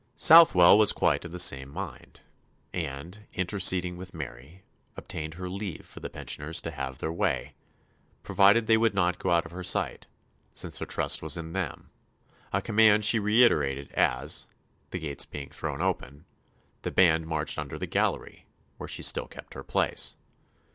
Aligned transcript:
Southwell 0.15 0.79
was 0.79 0.93
quite 0.93 1.23
of 1.25 1.31
the 1.31 1.37
same 1.37 1.69
mind; 1.69 2.21
and, 2.73 3.27
interceding 3.35 3.97
with 3.97 4.15
Mary, 4.15 4.63
obtained 4.97 5.35
her 5.35 5.47
leave 5.47 5.85
for 5.85 5.99
the 5.99 6.09
pensioners 6.09 6.59
to 6.59 6.71
have 6.71 6.97
their 6.97 7.13
way, 7.13 7.53
provided 8.23 8.65
they 8.65 8.77
would 8.79 8.95
not 8.95 9.19
go 9.19 9.29
out 9.29 9.45
of 9.45 9.51
her 9.51 9.63
sight, 9.63 10.07
since 10.49 10.79
her 10.79 10.87
trust 10.87 11.21
was 11.21 11.37
in 11.37 11.53
them 11.53 11.91
a 12.51 12.63
command 12.63 13.05
she 13.05 13.19
reiterated 13.19 13.91
as, 13.91 14.47
the 14.89 14.97
gates 14.97 15.23
being 15.25 15.49
thrown 15.51 15.81
open, 15.83 16.25
the 16.81 16.89
band 16.89 17.27
marched 17.27 17.59
under 17.59 17.77
the 17.77 17.85
gallery, 17.85 18.47
where 18.77 18.89
she 18.89 19.03
still 19.03 19.27
kept 19.27 19.53
her 19.53 19.63
place. 19.63 20.15